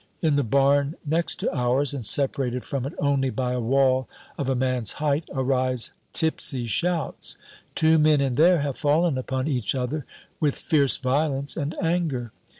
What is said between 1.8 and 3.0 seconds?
and separated from it